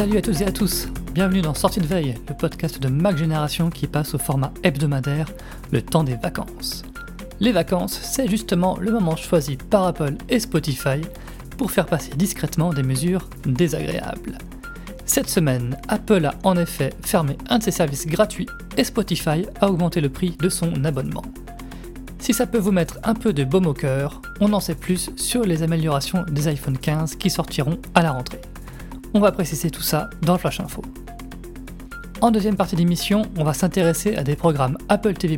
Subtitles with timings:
[0.00, 3.18] Salut à tous et à tous, bienvenue dans Sortie de veille, le podcast de Mac
[3.18, 5.26] Génération qui passe au format hebdomadaire,
[5.72, 6.84] le temps des vacances.
[7.38, 11.02] Les vacances, c'est justement le moment choisi par Apple et Spotify
[11.58, 14.38] pour faire passer discrètement des mesures désagréables.
[15.04, 18.48] Cette semaine, Apple a en effet fermé un de ses services gratuits
[18.78, 21.24] et Spotify a augmenté le prix de son abonnement.
[22.20, 25.10] Si ça peut vous mettre un peu de baume au cœur, on en sait plus
[25.16, 28.40] sur les améliorations des iPhone 15 qui sortiront à la rentrée.
[29.12, 30.82] On va préciser tout ça dans Flash Info.
[32.20, 35.36] En deuxième partie d'émission, on va s'intéresser à des programmes Apple TV+,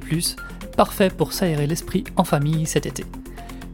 [0.76, 3.06] parfaits pour s'aérer l'esprit en famille cet été.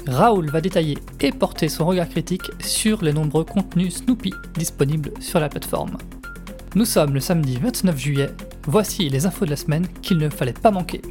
[0.07, 5.41] Raoul va détailler et porter son regard critique sur les nombreux contenus Snoopy disponibles sur
[5.41, 5.99] la plateforme.
[6.77, 8.31] Nous sommes le samedi 29 juillet,
[8.67, 11.03] voici les infos de la semaine qu'il ne fallait pas manquer.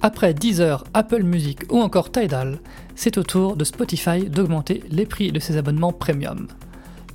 [0.00, 2.60] Après Deezer, Apple Music ou encore Tidal,
[2.94, 6.46] c'est au tour de Spotify d'augmenter les prix de ses abonnements premium.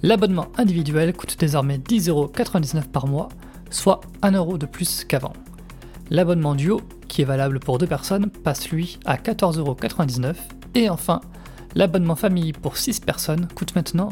[0.06, 3.30] L'abonnement individuel coûte désormais 10,99€ par mois,
[3.70, 5.32] soit 1€ de plus qu'avant.
[6.10, 10.36] L'abonnement duo, qui est valable pour deux personnes, passe lui à 14,99€.
[10.76, 11.22] Et enfin,
[11.74, 14.10] l'abonnement famille pour 6 personnes coûte maintenant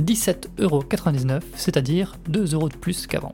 [0.00, 3.32] 17,99€, c'est-à-dire 2€ de plus qu'avant.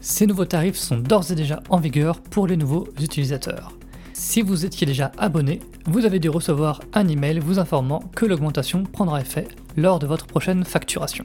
[0.00, 3.72] Ces nouveaux tarifs sont d'ores et déjà en vigueur pour les nouveaux utilisateurs.
[4.14, 8.82] Si vous étiez déjà abonné, vous avez dû recevoir un email vous informant que l'augmentation
[8.82, 11.24] prendra effet lors de votre prochaine facturation.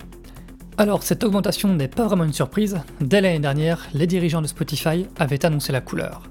[0.77, 5.05] Alors cette augmentation n'est pas vraiment une surprise, dès l'année dernière, les dirigeants de Spotify
[5.19, 6.23] avaient annoncé la couleur.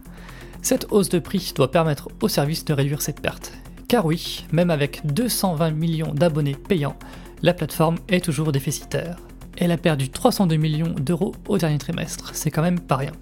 [0.63, 3.53] Cette hausse de prix doit permettre au service de réduire ses pertes.
[3.89, 6.97] Car oui, même avec 220 millions d'abonnés payants,
[7.43, 9.17] la plateforme est toujours déficitaire.
[9.57, 13.13] Elle a perdu 302 millions d'euros au dernier trimestre, c'est quand même pas rien.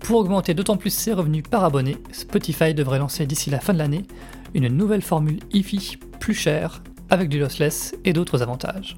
[0.00, 3.78] Pour augmenter d'autant plus ses revenus par abonné, Spotify devrait lancer d'ici la fin de
[3.78, 4.06] l'année
[4.54, 8.96] une nouvelle formule IFI plus chère, avec du lossless et d'autres avantages.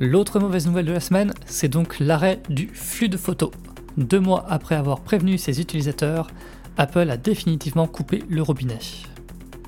[0.00, 3.50] L'autre mauvaise nouvelle de la semaine, c'est donc l'arrêt du flux de photos.
[3.96, 6.28] Deux mois après avoir prévenu ses utilisateurs,
[6.76, 8.78] Apple a définitivement coupé le robinet.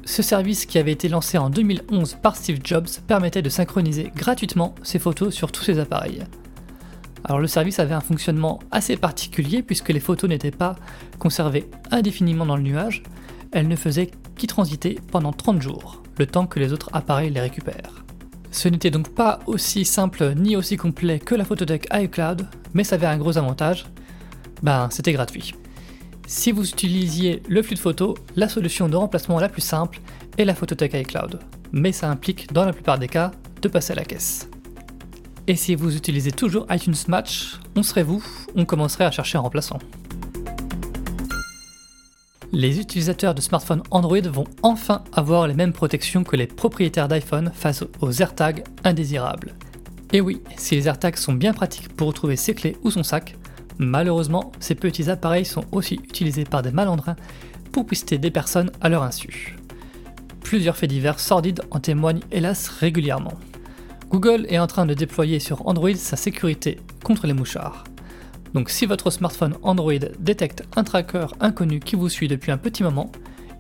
[0.07, 4.75] Ce service qui avait été lancé en 2011 par Steve Jobs permettait de synchroniser gratuitement
[4.83, 6.25] ses photos sur tous ses appareils.
[7.25, 10.77] Alors le service avait un fonctionnement assez particulier puisque les photos n'étaient pas
[11.19, 13.03] conservées indéfiniment dans le nuage,
[13.53, 17.41] elles ne faisaient qu'y transiter pendant 30 jours, le temps que les autres appareils les
[17.41, 18.05] récupèrent.
[18.51, 22.95] Ce n'était donc pas aussi simple ni aussi complet que la photothèque iCloud, mais ça
[22.95, 23.87] avait un gros avantage,
[24.63, 25.55] ben c'était gratuit.
[26.27, 30.01] Si vous utilisiez le flux de photos, la solution de remplacement la plus simple
[30.39, 31.41] est la photothèque iCloud,
[31.73, 34.49] mais ça implique dans la plupart des cas de passer à la caisse.
[35.47, 38.25] Et si vous utilisez toujours iTunes Match, on serait vous,
[38.55, 39.79] on commencerait à chercher un remplaçant.
[42.57, 47.51] Les utilisateurs de smartphones Android vont enfin avoir les mêmes protections que les propriétaires d'iPhone
[47.53, 49.57] face aux AirTags indésirables.
[50.13, 53.37] Et oui, si les AirTags sont bien pratiques pour retrouver ses clés ou son sac,
[53.79, 57.17] malheureusement, ces petits appareils sont aussi utilisés par des malandrins
[57.73, 59.57] pour pister des personnes à leur insu.
[60.45, 63.35] Plusieurs faits divers sordides en témoignent hélas régulièrement.
[64.11, 67.83] Google est en train de déployer sur Android sa sécurité contre les mouchards.
[68.55, 72.85] Donc si votre smartphone Android détecte un tracker inconnu qui vous suit depuis un petit
[72.85, 73.11] moment,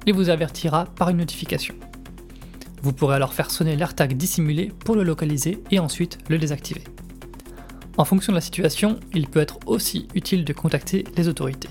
[0.06, 1.74] il vous avertira par une notification.
[2.80, 6.84] Vous pourrez alors faire sonner l'AirTag dissimulé pour le localiser et ensuite le désactiver.
[7.96, 11.70] En fonction de la situation, il peut être aussi utile de contacter les autorités.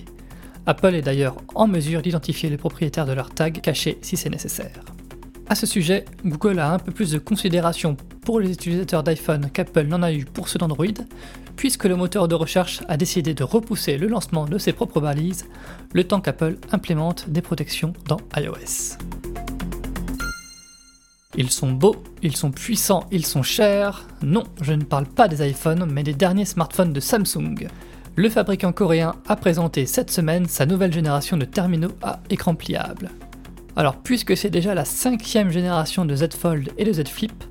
[0.66, 4.84] Apple est d'ailleurs en mesure d'identifier les propriétaires de leur tag cachés si c'est nécessaire.
[5.48, 9.88] A ce sujet, Google a un peu plus de considération pour les utilisateurs d'iPhone qu'Apple
[9.88, 10.86] n'en a eu pour ceux d'Android,
[11.56, 15.46] puisque le moteur de recherche a décidé de repousser le lancement de ses propres balises,
[15.94, 18.98] le temps qu'Apple implémente des protections dans iOS.
[21.36, 24.08] Ils sont beaux, ils sont puissants, ils sont chers.
[24.22, 27.68] Non, je ne parle pas des iPhones, mais des derniers smartphones de Samsung.
[28.16, 33.10] Le fabricant coréen a présenté cette semaine sa nouvelle génération de terminaux à écran pliable.
[33.76, 37.44] Alors puisque c'est déjà la cinquième génération de Z Fold et de Z Flip,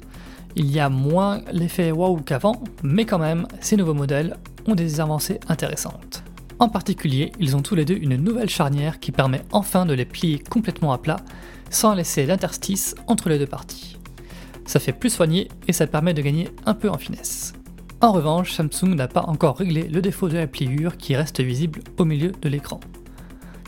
[0.57, 5.01] il y a moins l'effet wow qu'avant, mais quand même, ces nouveaux modèles ont des
[5.01, 6.23] avancées intéressantes.
[6.59, 10.05] En particulier, ils ont tous les deux une nouvelle charnière qui permet enfin de les
[10.05, 11.17] plier complètement à plat,
[11.71, 13.99] sans laisser d'interstice entre les deux parties.
[14.65, 17.53] Ça fait plus soigné et ça permet de gagner un peu en finesse.
[18.01, 21.81] En revanche, Samsung n'a pas encore réglé le défaut de la pliure qui reste visible
[21.99, 22.81] au milieu de l'écran.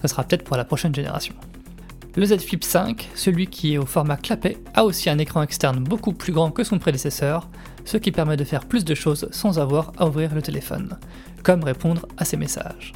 [0.02, 1.34] Ça sera peut-être pour la prochaine génération.
[2.16, 5.82] Le Z Flip 5, celui qui est au format clapet, a aussi un écran externe
[5.82, 7.50] beaucoup plus grand que son prédécesseur,
[7.84, 10.96] ce qui permet de faire plus de choses sans avoir à ouvrir le téléphone,
[11.42, 12.92] comme répondre à ses messages.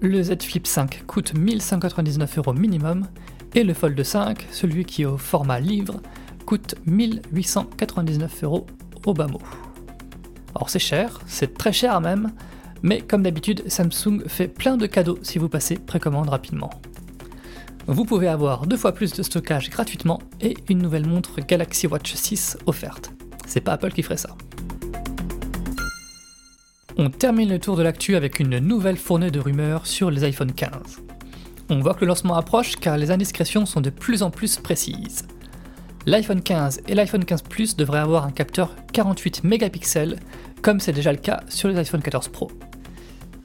[0.00, 3.06] Le Z Flip 5 coûte 1199 euros minimum,
[3.54, 6.00] et le Fold 5, celui qui est au format livre,
[6.46, 8.66] coûte 1899 euros
[9.04, 9.42] au bas mot.
[10.54, 12.32] Alors c'est cher, c'est très cher même,
[12.82, 16.70] mais comme d'habitude, Samsung fait plein de cadeaux si vous passez précommande rapidement.
[17.88, 22.14] Vous pouvez avoir deux fois plus de stockage gratuitement et une nouvelle montre Galaxy Watch
[22.14, 23.12] 6 offerte.
[23.46, 24.36] C'est pas Apple qui ferait ça.
[26.98, 30.52] On termine le tour de l'actu avec une nouvelle fournée de rumeurs sur les iPhone
[30.52, 31.00] 15.
[31.70, 35.24] On voit que le lancement approche car les indiscrétions sont de plus en plus précises.
[36.06, 40.18] L'iPhone 15 et l'iPhone 15 Plus devraient avoir un capteur 48 mégapixels,
[40.60, 42.50] comme c'est déjà le cas sur les iPhone 14 Pro.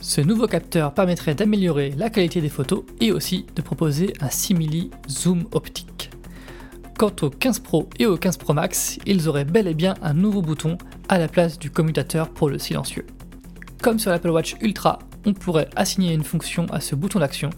[0.02, 4.90] Ce nouveau capteur permettrait d'améliorer la qualité des photos et aussi de proposer un simili
[5.08, 6.10] zoom optique.
[6.98, 10.16] Quant au 15 Pro et au 15 Pro Max, ils auraient bel et bien un
[10.16, 13.06] nouveau bouton à la place du commutateur pour le silencieux.
[13.84, 17.52] Comme sur l'Apple Watch Ultra, on pourrait assigner une fonction à ce bouton d'action.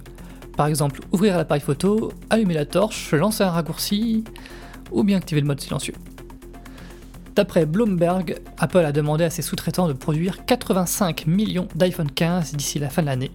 [0.58, 4.26] Par exemple, ouvrir l'appareil photo, allumer la torche, lancer un raccourci,
[4.92, 5.96] ou bien activer le mode silencieux.
[7.36, 12.78] D'après Bloomberg, Apple a demandé à ses sous-traitants de produire 85 millions d'iPhone 15 d'ici
[12.78, 13.32] la fin de l'année,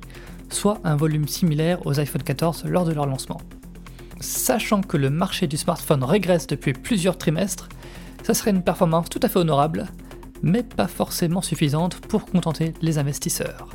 [0.50, 3.40] soit un volume similaire aux iPhone 14 lors de leur lancement.
[4.20, 7.68] Sachant que le marché du smartphone régresse depuis plusieurs trimestres,
[8.22, 9.86] ça serait une performance tout à fait honorable,
[10.42, 13.68] mais pas forcément suffisante pour contenter les investisseurs.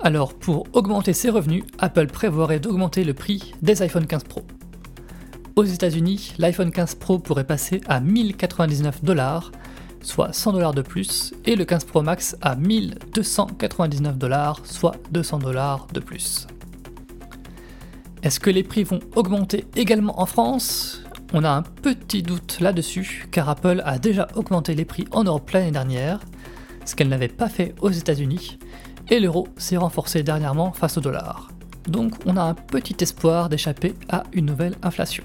[0.00, 4.42] Alors pour augmenter ses revenus, Apple prévoirait d'augmenter le prix des iPhone 15 Pro.
[5.56, 9.50] Aux États-Unis, l'iPhone 15 Pro pourrait passer à 1099 dollars,
[10.00, 15.38] soit 100 dollars de plus, et le 15 Pro Max à 1299 dollars, soit 200
[15.38, 16.46] dollars de plus.
[18.22, 21.02] Est-ce que les prix vont augmenter également en France?
[21.32, 25.50] On a un petit doute là-dessus, car Apple a déjà augmenté les prix en Europe
[25.50, 26.20] l'année dernière,
[26.84, 28.58] ce qu'elle n'avait pas fait aux États-Unis,
[29.10, 31.50] et l'euro s'est renforcé dernièrement face au dollar.
[31.88, 35.24] Donc on a un petit espoir d'échapper à une nouvelle inflation.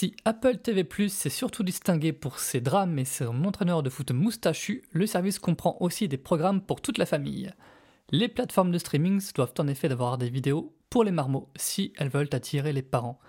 [0.00, 4.12] Si Apple TV Plus s'est surtout distingué pour ses drames et son entraîneur de foot
[4.12, 7.52] moustachu, le service comprend aussi des programmes pour toute la famille.
[8.08, 12.08] Les plateformes de streaming doivent en effet avoir des vidéos pour les marmots si elles
[12.08, 13.20] veulent attirer les parents.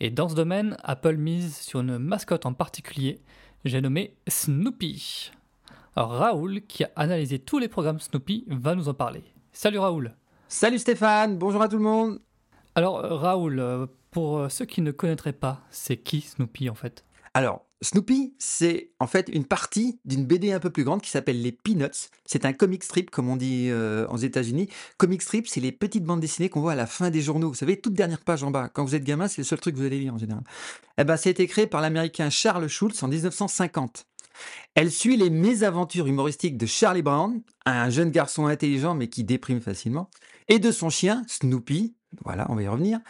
[0.00, 3.20] Et dans ce domaine, Apple mise sur une mascotte en particulier,
[3.64, 5.30] j'ai nommé Snoopy.
[5.94, 9.22] Raoul, qui a analysé tous les programmes Snoopy, va nous en parler.
[9.52, 10.16] Salut Raoul
[10.50, 12.22] Salut Stéphane, bonjour à tout le monde
[12.74, 17.04] Alors Raoul, euh, pour euh, ceux qui ne connaîtraient pas, c'est qui Snoopy en fait?
[17.34, 21.42] Alors, Snoopy, c'est en fait une partie d'une BD un peu plus grande qui s'appelle
[21.42, 22.08] les Peanuts.
[22.24, 24.70] C'est un comic strip, comme on dit euh, aux États-Unis.
[24.96, 27.48] Comic strip, c'est les petites bandes dessinées qu'on voit à la fin des journaux.
[27.48, 28.70] Vous savez, toute dernière page en bas.
[28.70, 30.44] Quand vous êtes gamin, c'est le seul truc que vous allez lire en général.
[30.96, 34.06] Eh ben, ça a été créé par l'américain Charles Schultz en 1950.
[34.74, 39.60] Elle suit les mésaventures humoristiques de Charlie Brown, un jeune garçon intelligent mais qui déprime
[39.60, 40.10] facilement,
[40.48, 43.00] et de son chien, Snoopy, voilà, on va y revenir,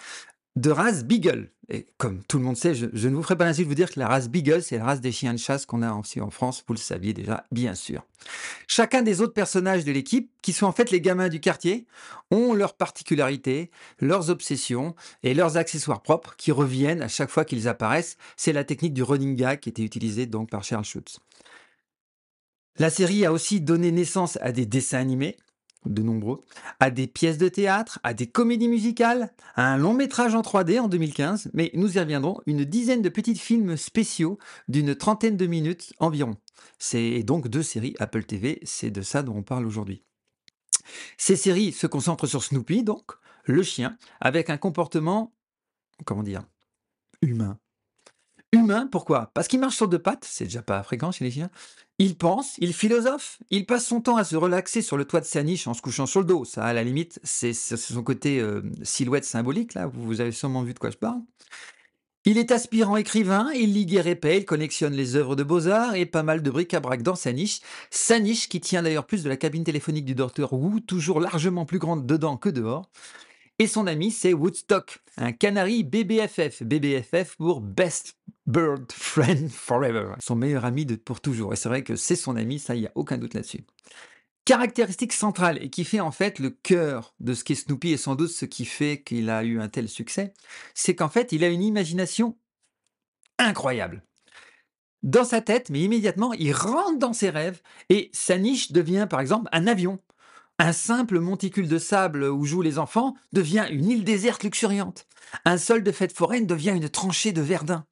[0.57, 1.53] de race Beagle.
[1.71, 3.91] Et comme tout le monde sait, je, ne vous ferai pas l'insulte de vous dire
[3.91, 6.31] que la race Beagle, c'est la race des chiens de chasse qu'on a aussi en
[6.31, 8.07] France, vous le saviez déjà, bien sûr.
[8.67, 11.87] Chacun des autres personnages de l'équipe, qui sont en fait les gamins du quartier,
[12.31, 13.71] ont leurs particularités,
[14.01, 18.17] leurs obsessions et leurs accessoires propres qui reviennent à chaque fois qu'ils apparaissent.
[18.37, 21.19] C'est la technique du running gag qui était utilisée donc par Charles Schutz.
[22.79, 25.37] La série a aussi donné naissance à des dessins animés,
[25.85, 26.43] de nombreux,
[26.81, 30.81] à des pièces de théâtre, à des comédies musicales, à un long métrage en 3D
[30.81, 34.39] en 2015, mais nous y reviendrons, une dizaine de petits films spéciaux
[34.69, 36.37] d'une trentaine de minutes environ.
[36.79, 40.03] C'est donc deux séries Apple TV, c'est de ça dont on parle aujourd'hui.
[41.17, 43.13] Ces séries se concentrent sur Snoopy, donc,
[43.45, 45.35] le chien, avec un comportement,
[46.05, 46.45] comment dire,
[47.23, 47.59] humain.
[48.53, 49.31] Humain, pourquoi?
[49.35, 51.51] Parce qu'il marche sur deux pattes, c'est déjà pas fréquent chez les chiens.
[51.99, 55.27] Il pense, il philosophe, il passe son temps à se relaxer sur le toit de
[55.27, 56.45] sa niche en se couchant sur le dos.
[56.47, 60.73] Ça, à la limite, c'est son côté euh, silhouette symbolique, là, vous avez sûrement vu
[60.73, 61.21] de quoi je parle.
[62.25, 66.23] Il est aspirant écrivain, il lit épais, il collectionne les œuvres de beaux-arts et pas
[66.23, 67.61] mal de bric-à-brac dans sa niche.
[67.91, 71.65] Sa niche qui tient d'ailleurs plus de la cabine téléphonique du docteur Wu, toujours largement
[71.65, 72.91] plus grande dedans que dehors.
[73.61, 76.63] Et son ami, c'est Woodstock, un canari BBFF.
[76.63, 80.13] BBFF pour Best Bird Friend Forever.
[80.21, 81.53] Son meilleur ami pour toujours.
[81.53, 83.65] Et c'est vrai que c'est son ami, ça, il n'y a aucun doute là-dessus.
[84.45, 88.15] Caractéristique centrale et qui fait en fait le cœur de ce qu'est Snoopy et sans
[88.15, 90.33] doute ce qui fait qu'il a eu un tel succès,
[90.75, 92.39] c'est qu'en fait, il a une imagination
[93.39, 94.05] incroyable
[95.03, 99.21] dans sa tête, mais immédiatement, il rentre dans ses rêves et sa niche devient par
[99.21, 99.99] exemple un avion.
[100.61, 105.07] Un simple monticule de sable où jouent les enfants devient une île déserte luxuriante.
[105.45, 107.85] Un sol de fête foraine devient une tranchée de Verdun.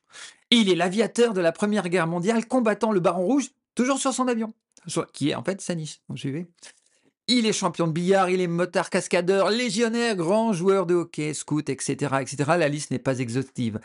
[0.51, 4.27] Il est l'aviateur de la Première Guerre mondiale combattant le Baron Rouge, toujours sur son
[4.27, 4.53] avion,
[5.13, 6.01] qui est en fait sa niche.
[6.17, 6.49] Suivez
[7.29, 11.69] Il est champion de billard, il est motard cascadeur, légionnaire, grand joueur de hockey, scout,
[11.69, 12.37] etc., etc.
[12.59, 13.79] La liste n'est pas exhaustive.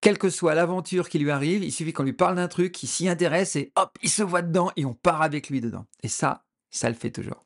[0.00, 2.88] Quelle que soit l'aventure qui lui arrive, il suffit qu'on lui parle d'un truc, il
[2.88, 5.86] s'y intéresse et hop, il se voit dedans et on part avec lui dedans.
[6.02, 7.43] Et ça, ça le fait toujours.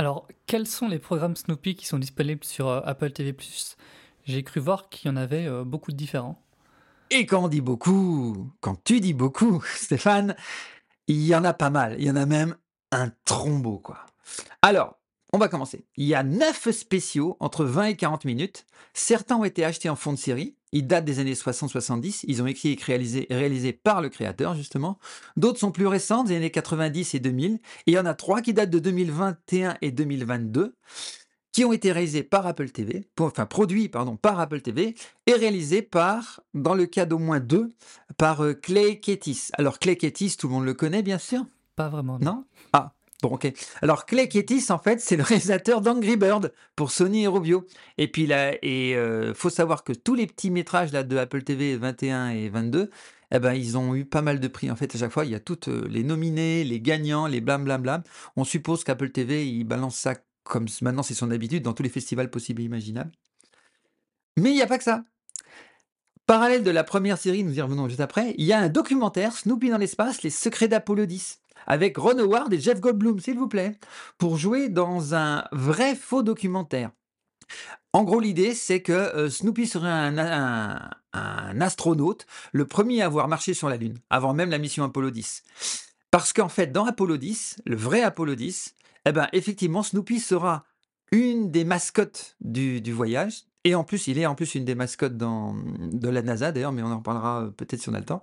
[0.00, 3.32] Alors, quels sont les programmes Snoopy qui sont disponibles sur euh, Apple TV⁇
[4.24, 6.42] J'ai cru voir qu'il y en avait euh, beaucoup de différents.
[7.10, 10.36] Et quand on dit beaucoup, quand tu dis beaucoup, Stéphane,
[11.06, 11.96] il y en a pas mal.
[11.98, 12.56] Il y en a même
[12.92, 14.06] un trombeau, quoi.
[14.62, 14.96] Alors,
[15.34, 15.84] on va commencer.
[15.98, 18.64] Il y a 9 spéciaux entre 20 et 40 minutes.
[18.94, 20.56] Certains ont été achetés en fond de série.
[20.72, 22.24] Ils datent des années 60-70.
[22.26, 24.98] Ils ont écrit et réalisé, par le créateur, justement.
[25.36, 27.54] D'autres sont plus récents, des années 90 et 2000.
[27.54, 30.74] Et il y en a trois qui datent de 2021 et 2022
[31.52, 34.94] qui ont été réalisés par Apple TV, enfin produits pardon, par Apple TV
[35.26, 37.70] et réalisés par, dans le cas d'au moins deux,
[38.16, 39.48] par euh, Clay Ketis.
[39.54, 42.18] Alors Clay Ketis, tout le monde le connaît bien sûr Pas vraiment.
[42.20, 42.44] Non?
[43.22, 43.52] Bon, ok.
[43.82, 47.66] Alors, Clay Ketis, en fait, c'est le réalisateur d'Angry Bird pour Sony et Robio.
[47.98, 51.42] Et puis, là, et euh, faut savoir que tous les petits métrages là, de Apple
[51.42, 52.90] TV 21 et 22,
[53.32, 54.70] eh ben, ils ont eu pas mal de prix.
[54.70, 57.40] En fait, à chaque fois, il y a toutes euh, les nominés, les gagnants, les
[57.40, 58.02] blablabla.
[58.36, 61.88] On suppose qu'Apple TV, il balance ça comme maintenant c'est son habitude dans tous les
[61.88, 63.12] festivals possibles et imaginables.
[64.36, 65.04] Mais il n'y a pas que ça.
[66.26, 69.32] Parallèle de la première série, nous y revenons juste après, il y a un documentaire,
[69.32, 73.48] Snoopy dans l'espace, les secrets d'Apollo 10 avec Ron Howard et Jeff Goldblum, s'il vous
[73.48, 73.76] plaît,
[74.18, 76.90] pour jouer dans un vrai faux documentaire.
[77.92, 80.90] En gros, l'idée, c'est que euh, Snoopy serait un,
[81.60, 85.42] astronaute, le premier à avoir marché sur la Lune, avant même la mission Apollo 10.
[86.12, 88.74] Parce qu'en fait, dans Apollo 10, le vrai Apollo 10,
[89.06, 90.64] eh ben, effectivement, Snoopy sera
[91.10, 93.44] une des mascottes du, voyage.
[93.64, 96.82] Et en plus, il est en plus une des mascottes de la NASA, d'ailleurs, mais
[96.82, 98.22] on en parlera euh, peut-être si on a le temps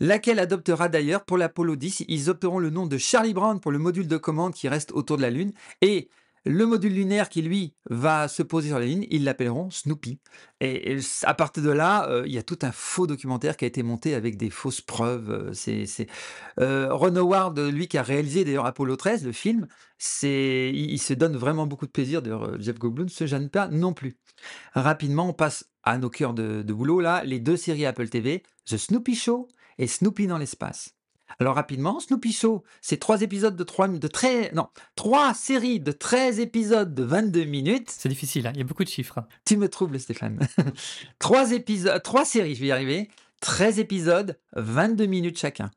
[0.00, 3.78] laquelle adoptera d'ailleurs pour l'Apollo 10, ils opteront le nom de Charlie Brown pour le
[3.78, 6.08] module de commande qui reste autour de la Lune, et
[6.46, 10.20] le module lunaire qui, lui, va se poser sur la Lune, ils l'appelleront Snoopy.
[10.60, 13.68] Et, à partir de là, euh, il y a tout un faux documentaire qui a
[13.68, 15.30] été monté avec des fausses preuves.
[15.30, 16.06] Euh, c'est,
[16.60, 19.66] euh, Ron Howard, lui, qui a réalisé d'ailleurs Apollo 13, le film,
[20.22, 22.22] il, se donne vraiment beaucoup de plaisir.
[22.22, 24.16] D'ailleurs, Jeff Goldblum se gêne pas non plus.
[24.74, 28.44] Rapidement, on passe à nos cœurs de, de boulot, là, les deux séries Apple TV,
[28.66, 30.96] The Snoopy Show et Snoopy dans l'espace.
[31.38, 35.92] Alors rapidement, Snoopy Show, c'est trois épisodes de trois de très non, trois séries de
[35.92, 37.90] 13 épisodes de 22 minutes.
[37.90, 39.20] C'est difficile, hein, il y a beaucoup de chiffres.
[39.44, 40.38] Tu me troubles Stéphane.
[41.18, 43.08] trois épisodes, trois séries, je vais y arriver.
[43.40, 45.70] 13 épisodes, 22 minutes chacun.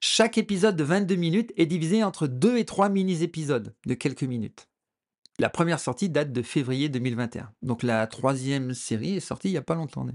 [0.00, 4.68] Chaque épisode de 22 minutes est divisé entre deux et trois mini-épisodes de quelques minutes.
[5.40, 7.50] La première sortie date de février 2021.
[7.62, 10.06] Donc la troisième série est sortie il n'y a pas longtemps.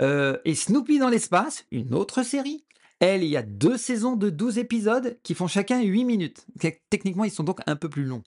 [0.00, 2.64] Euh, et Snoopy dans l'espace, une autre série.
[3.00, 6.46] Elle, il y a deux saisons de 12 épisodes qui font chacun 8 minutes.
[6.90, 8.24] Techniquement, ils sont donc un peu plus longs.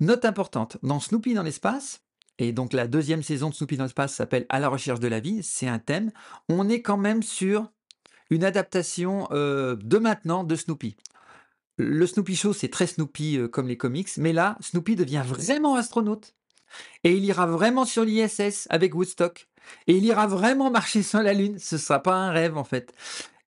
[0.00, 2.02] Note importante, dans Snoopy dans l'espace,
[2.38, 5.20] et donc la deuxième saison de Snoopy dans l'espace s'appelle À la recherche de la
[5.20, 6.12] vie, c'est un thème,
[6.48, 7.70] on est quand même sur
[8.30, 10.96] une adaptation euh, de maintenant de Snoopy.
[11.78, 15.74] Le Snoopy Show, c'est très Snoopy euh, comme les comics, mais là, Snoopy devient vraiment
[15.74, 16.34] astronaute.
[17.04, 19.48] Et il ira vraiment sur l'ISS avec Woodstock.
[19.86, 21.58] Et il ira vraiment marcher sur la Lune.
[21.58, 22.94] Ce ne sera pas un rêve, en fait.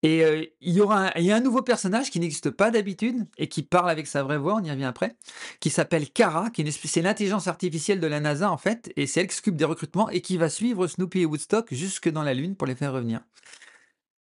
[0.04, 3.48] Et euh, il y aura un, a un nouveau personnage qui n'existe pas d'habitude et
[3.48, 5.16] qui parle avec sa vraie voix, on y revient après,
[5.60, 9.22] qui s'appelle Kara, qui est c'est l'intelligence artificielle de la NASA en fait, et c'est
[9.22, 12.34] elle qui s'occupe des recrutements et qui va suivre Snoopy et Woodstock jusque dans la
[12.34, 13.22] Lune pour les faire revenir.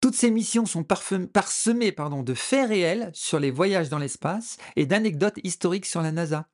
[0.01, 5.39] Toutes ces missions sont parsemées de faits réels sur les voyages dans l'espace et d'anecdotes
[5.43, 6.47] historiques sur la NASA.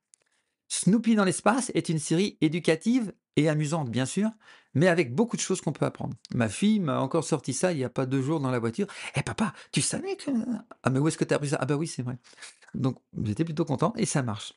[0.67, 4.29] Snoopy dans l'espace est une série éducative et amusante, bien sûr,
[4.73, 6.15] mais avec beaucoup de choses qu'on peut apprendre.
[6.33, 8.87] Ma fille m'a encore sorti ça il n'y a pas deux jours dans la voiture.
[9.15, 10.31] Eh papa, tu savais que...
[10.83, 11.57] Ah mais où est-ce que tu as appris ça?
[11.59, 12.17] Ah bah oui, c'est vrai.
[12.73, 14.53] Donc j'étais plutôt content et ça marche.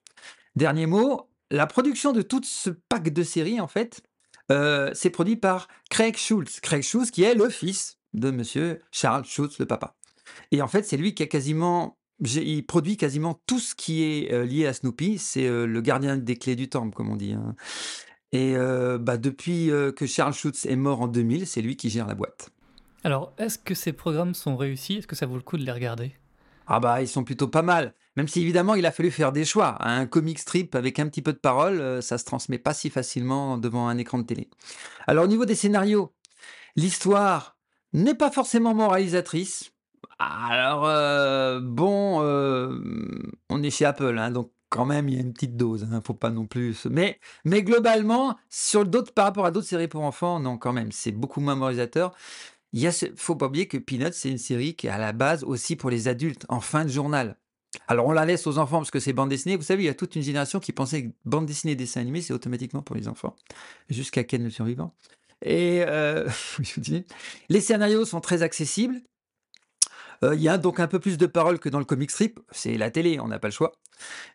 [0.57, 4.03] Dernier mot, la production de tout ce pack de séries, en fait,
[4.50, 6.61] euh, c'est produit par Craig Schultz.
[6.61, 9.95] Craig Schultz qui est le fils de monsieur Charles Schultz, le papa.
[10.50, 14.32] Et en fait, c'est lui qui a quasiment il produit quasiment tout ce qui est
[14.32, 15.18] euh, lié à Snoopy.
[15.18, 17.32] C'est euh, le gardien des clés du temple, comme on dit.
[17.32, 17.54] Hein.
[18.32, 22.06] Et euh, bah, depuis que Charles Schutz est mort en 2000, c'est lui qui gère
[22.06, 22.50] la boîte.
[23.04, 24.96] Alors, est-ce que ces programmes sont réussis?
[24.96, 26.12] Est-ce que ça vaut le coup de les regarder?
[26.66, 27.94] Ah bah, ils sont plutôt pas mal.
[28.16, 29.76] Même si évidemment, il a fallu faire des choix.
[29.80, 33.56] Un comic strip avec un petit peu de parole, ça se transmet pas si facilement
[33.56, 34.50] devant un écran de télé.
[35.06, 36.12] Alors, au niveau des scénarios,
[36.76, 37.56] l'histoire
[37.92, 39.72] n'est pas forcément moralisatrice.
[40.18, 42.80] Alors, euh, bon, euh,
[43.50, 45.96] on est chez Apple, hein, donc quand même, il y a une petite dose, ne
[45.96, 49.88] hein, faut pas non plus mais mais globalement, sur d'autres par rapport à d'autres séries
[49.88, 52.14] pour enfants, non, quand même, c'est beaucoup moins moralisateur.
[52.72, 55.44] Il y faut pas oublier que Peanuts, c'est une série qui est à la base
[55.44, 57.37] aussi pour les adultes, en fin de journal.
[57.87, 59.56] Alors on la laisse aux enfants parce que c'est bande dessinée.
[59.56, 62.00] Vous savez, il y a toute une génération qui pensait que bande dessinée et dessin
[62.00, 63.37] animé, c'est automatiquement pour les enfants,
[63.88, 64.94] jusqu'à Ken le survivant.
[65.42, 66.28] Et euh,
[67.48, 69.00] les scénarios sont très accessibles.
[70.25, 72.40] Euh, il y a donc un peu plus de paroles que dans le comic strip.
[72.50, 73.72] C'est la télé, on n'a pas le choix.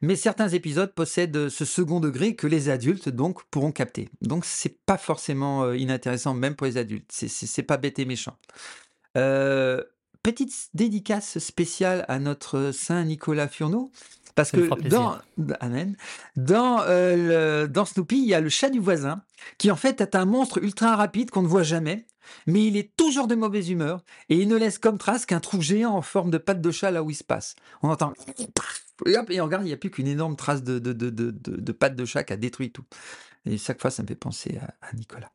[0.02, 4.10] Mais certains épisodes possèdent ce second degré que les adultes donc pourront capter.
[4.22, 7.10] Donc c'est pas forcément euh, inintéressant même pour les adultes.
[7.12, 8.38] C'est pas bête et méchant.
[9.18, 9.84] Euh,
[10.22, 13.92] petite dédicace spéciale à notre Saint Nicolas Furneau.
[14.36, 15.18] Parce que dans,
[15.60, 15.96] Amen,
[16.36, 16.78] dans,
[17.68, 19.22] dans Snoopy, il y a le chat du voisin,
[19.58, 22.08] qui en fait est un monstre ultra rapide qu'on ne voit jamais,
[22.48, 25.62] mais il est toujours de mauvaise humeur et il ne laisse comme trace qu'un trou
[25.62, 27.56] géant en forme de patte de chat là où il se passe.
[27.82, 28.14] On entend
[29.06, 31.10] et, hop, et on regarde, il n'y a plus qu'une énorme trace de, de, de,
[31.10, 32.86] de, patte de chat qui a détruit tout.
[33.46, 35.32] Et chaque fois, ça me fait penser à, Nicolas.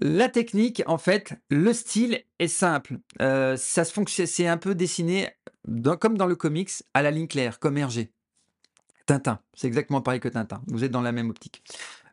[0.00, 2.98] La technique, en fait, le style est simple.
[3.20, 5.30] Euh, ça se fonctionne, c'est un peu dessiné
[6.00, 8.12] comme dans le comics à la ligne claire, comme Hergé.
[9.06, 10.62] Tintin, c'est exactement pareil que Tintin.
[10.66, 11.62] Vous êtes dans la même optique.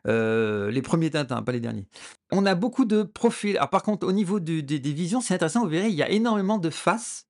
[0.06, 1.86] Euh, les premiers Tintins, pas les derniers.
[2.30, 3.56] On a beaucoup de profils.
[3.56, 6.58] Alors par contre, au niveau des visions, c'est intéressant, vous verrez, il y a énormément
[6.58, 7.26] de faces,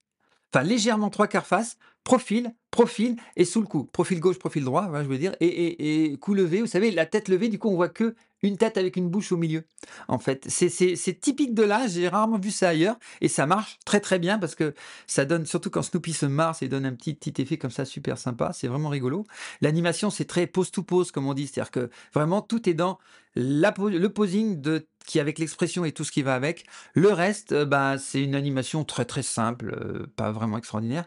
[0.52, 3.84] enfin légèrement trois quarts face, profil, profil et sous le cou.
[3.84, 7.28] Profil gauche, profil droit, je veux dire, et, et, cou levé, vous savez, la tête
[7.28, 9.64] levée, du coup on voit que une tête avec une bouche au milieu.
[10.06, 14.00] En fait, c'est typique de là, j'ai rarement vu ça ailleurs, et ça marche très
[14.00, 14.74] très bien parce que
[15.06, 17.86] ça donne, surtout quand Snoopy se marre, ça donne un petit, petit effet comme ça
[17.86, 19.24] super sympa, c'est vraiment rigolo.
[19.62, 22.98] L'animation, c'est très pose-to-pose, comme on dit, c'est-à-dire que vraiment tout est dans
[23.34, 26.64] le posing de qui avec l'expression et tout ce qui va avec.
[26.94, 31.06] Le reste, bah, c'est une animation très très simple, euh, pas vraiment extraordinaire.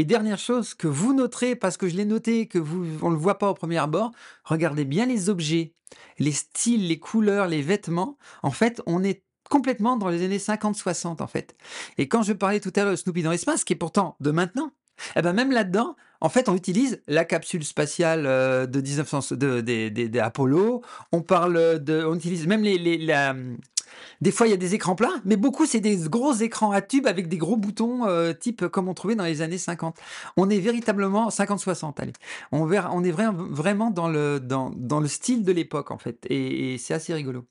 [0.00, 3.14] Et dernière chose que vous noterez, parce que je l'ai noté, que vous, on ne
[3.14, 4.12] le voit pas au premier abord,
[4.44, 5.74] regardez bien les objets,
[6.18, 8.16] les styles, les couleurs, les vêtements.
[8.42, 11.54] En fait, on est complètement dans les années 50-60 en fait.
[11.98, 14.30] Et quand je parlais tout à l'heure de Snoopy dans l'espace, qui est pourtant de
[14.30, 14.72] maintenant,
[15.16, 20.18] eh ben même là-dedans, en fait, on utilise la capsule spatiale euh, de 1900 de,
[20.18, 20.80] Apollo.
[21.12, 23.34] On parle de, on utilise même les, les la,
[24.20, 26.82] des fois, il y a des écrans plats, mais beaucoup, c'est des gros écrans à
[26.82, 29.96] tube avec des gros boutons, euh, type comme on trouvait dans les années 50.
[30.36, 32.12] On est véritablement 50-60, allez.
[32.52, 32.70] On,
[33.04, 36.26] est vraiment dans le, dans, dans le style de l'époque, en fait.
[36.28, 37.46] Et, c'est assez rigolo.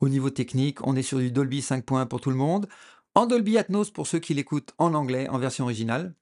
[0.00, 2.68] Au niveau technique, on est sur du Dolby 5.1 pour tout le monde.
[3.14, 6.14] En Dolby Atmos pour ceux qui l'écoutent en anglais, en version originale.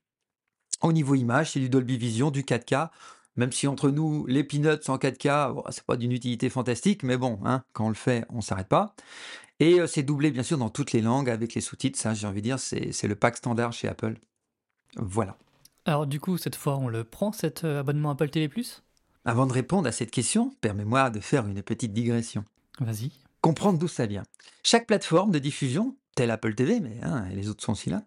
[0.80, 2.90] Au niveau image, c'est du Dolby Vision, du 4K.
[3.36, 7.40] Même si entre nous, les peanuts en 4K, c'est pas d'une utilité fantastique, mais bon,
[7.44, 8.94] hein, quand on le fait, on s'arrête pas.
[9.60, 11.98] Et c'est doublé bien sûr dans toutes les langues avec les sous-titres.
[11.98, 14.14] Ça, j'ai envie de dire, c'est le pack standard chez Apple.
[14.96, 15.36] Voilà.
[15.84, 18.48] Alors du coup, cette fois, on le prend, cet abonnement Apple TV⁇
[19.24, 22.44] Avant de répondre à cette question, permets-moi de faire une petite digression.
[22.80, 23.12] Vas-y.
[23.40, 24.22] Comprendre d'où ça vient.
[24.62, 28.04] Chaque plateforme de diffusion, telle Apple TV, mais hein, les autres sont aussi là,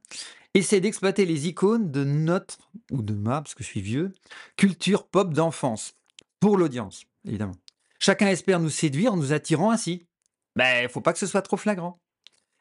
[0.58, 2.58] essaie d'exploiter les icônes de notre,
[2.91, 4.13] ou de ma, parce que je suis vieux,
[4.56, 5.96] culture pop d'enfance,
[6.39, 7.56] pour l'audience, évidemment.
[8.00, 10.06] Chacun espère nous séduire en nous attirant ainsi.
[10.56, 12.00] Mais il faut pas que ce soit trop flagrant.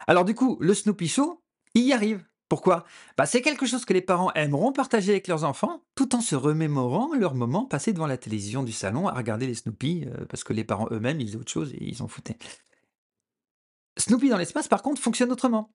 [0.07, 1.43] Alors du coup, le Snoopy Show,
[1.75, 2.25] il y arrive.
[2.49, 2.85] Pourquoi?
[3.17, 6.37] Bah, C'est quelque chose que les parents aimeront partager avec leurs enfants, tout en se
[6.37, 10.45] remémorant leur moment passé devant la télévision du salon à regarder les Snoopy, euh, parce
[10.45, 12.39] que les parents eux-mêmes, ils faisaient autre chose et ils en foutaient.
[13.99, 15.71] Snoopy dans l'espace, par contre, fonctionne autrement.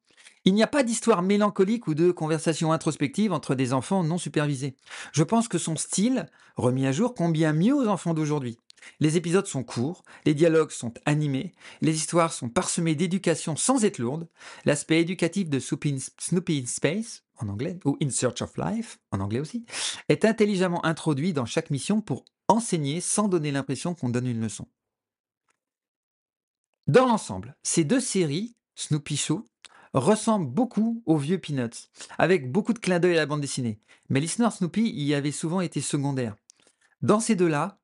[0.45, 4.75] Il n'y a pas d'histoire mélancolique ou de conversation introspective entre des enfants non supervisés.
[5.12, 8.57] Je pense que son style, remis à jour, convient mieux aux enfants d'aujourd'hui.
[8.99, 13.99] Les épisodes sont courts, les dialogues sont animés, les histoires sont parsemées d'éducation sans être
[13.99, 14.27] lourdes,
[14.65, 19.39] l'aspect éducatif de Snoopy in Space, en anglais, ou In Search of Life, en anglais
[19.39, 19.65] aussi,
[20.10, 24.67] est intelligemment introduit dans chaque mission pour enseigner sans donner l'impression qu'on donne une leçon.
[26.91, 29.47] Dans l'ensemble, ces deux séries, Snoopy Show,
[29.93, 33.80] ressemblent beaucoup aux vieux Peanuts, avec beaucoup de clins d'œil à la bande dessinée.
[34.10, 36.36] Mais l'histoire Snoopy y avait souvent été secondaire.
[37.01, 37.80] Dans ces deux-là,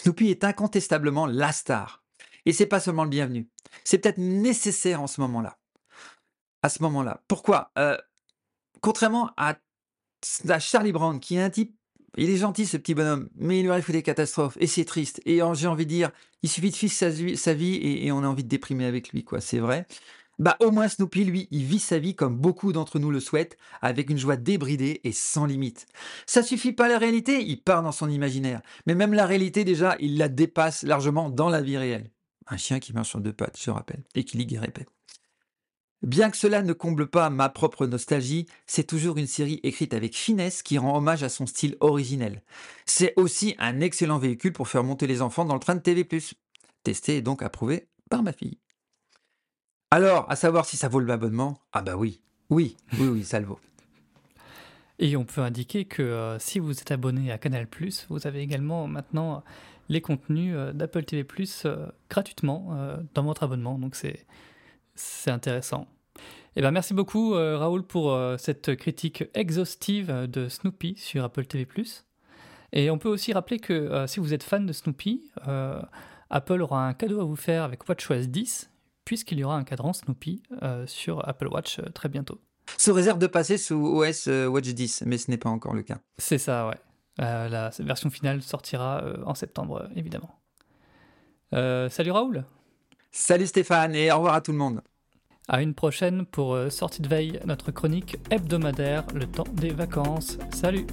[0.00, 2.04] Snoopy est incontestablement la star.
[2.46, 3.50] Et c'est pas seulement le bienvenu.
[3.82, 5.58] C'est peut-être nécessaire en ce moment-là.
[6.62, 7.24] À ce moment-là.
[7.26, 7.72] Pourquoi?
[7.76, 7.98] Euh,
[8.80, 9.56] Contrairement à,
[10.60, 11.76] Charlie Brown, qui est un type
[12.16, 15.20] il est gentil ce petit bonhomme, mais il lui arrive des catastrophes et c'est triste.
[15.26, 16.10] Et j'ai envie de dire,
[16.42, 19.40] il suffit de vivre sa, vie et, on a envie de déprimer avec lui, quoi.
[19.40, 19.86] C'est vrai.
[20.38, 23.56] Bah au moins Snoopy, lui, il vit sa vie comme beaucoup d'entre nous le souhaitent,
[23.82, 25.86] avec une joie débridée et sans limite.
[26.26, 28.62] Ça suffit pas la réalité, il part dans son imaginaire.
[28.86, 32.10] Mais même la réalité déjà, il la dépasse largement dans la vie réelle.
[32.46, 34.88] Un chien qui marche sur deux pattes, je rappelle, et qui ligue et répète.
[36.02, 40.14] Bien que cela ne comble pas ma propre nostalgie, c'est toujours une série écrite avec
[40.14, 42.42] finesse qui rend hommage à son style originel.
[42.86, 46.06] C'est aussi un excellent véhicule pour faire monter les enfants dans le train de TV+.
[46.84, 48.58] Testé et donc approuvé par ma fille.
[49.90, 53.46] Alors, à savoir si ça vaut l'abonnement Ah bah oui, oui, oui, oui, ça le
[53.46, 53.58] vaut.
[55.00, 57.66] Et on peut indiquer que si vous êtes abonné à Canal+,
[58.08, 59.42] vous avez également maintenant
[59.88, 61.26] les contenus d'Apple TV+,
[62.08, 63.78] gratuitement dans votre abonnement.
[63.78, 64.26] Donc c'est
[64.98, 65.86] c'est intéressant.
[66.56, 71.66] Eh ben, merci beaucoup Raoul pour cette critique exhaustive de Snoopy sur Apple TV+.
[72.72, 75.30] Et on peut aussi rappeler que si vous êtes fan de Snoopy,
[76.30, 78.70] Apple aura un cadeau à vous faire avec WatchOS 10,
[79.04, 80.42] puisqu'il y aura un cadran Snoopy
[80.86, 82.40] sur Apple Watch très bientôt.
[82.76, 85.98] Sous réserve de passer sous OS Watch 10, mais ce n'est pas encore le cas.
[86.18, 86.78] C'est ça, ouais.
[87.18, 90.40] la version finale sortira en septembre, évidemment.
[91.52, 92.44] salut Raoul
[93.10, 94.82] Salut Stéphane et au revoir à tout le monde.
[95.50, 100.36] À une prochaine pour Sortie de veille, notre chronique hebdomadaire, le temps des vacances.
[100.50, 100.86] Salut